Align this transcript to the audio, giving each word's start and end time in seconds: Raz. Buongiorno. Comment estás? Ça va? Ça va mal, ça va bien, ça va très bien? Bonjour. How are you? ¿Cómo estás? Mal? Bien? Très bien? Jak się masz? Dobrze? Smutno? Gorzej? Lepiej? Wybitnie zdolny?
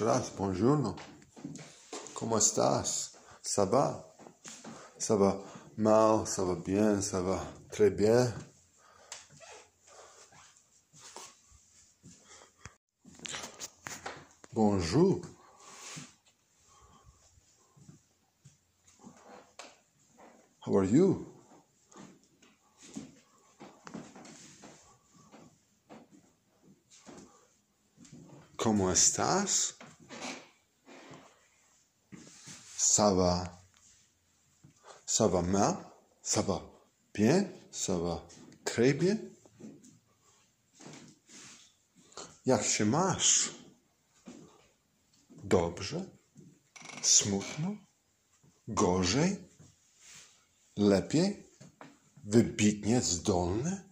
Raz. 0.00 0.30
Buongiorno. 0.36 0.96
Comment 2.14 2.38
estás? 2.38 3.12
Ça 3.40 3.64
va? 3.64 4.16
Ça 4.98 5.14
va 5.14 5.40
mal, 5.76 6.26
ça 6.26 6.42
va 6.42 6.56
bien, 6.56 7.00
ça 7.00 7.22
va 7.22 7.40
très 7.70 7.90
bien? 7.90 8.34
Bonjour. 14.52 15.20
How 20.66 20.76
are 20.78 20.84
you? 20.84 21.35
¿Cómo 28.66 28.90
estás? 28.90 29.76
Mal? 35.42 35.76
Bien? 37.14 37.48
Très 38.64 38.92
bien? 38.92 39.36
Jak 42.46 42.64
się 42.64 42.84
masz? 42.84 43.50
Dobrze? 45.44 46.04
Smutno? 47.02 47.76
Gorzej? 48.68 49.36
Lepiej? 50.76 51.46
Wybitnie 52.24 53.00
zdolny? 53.00 53.85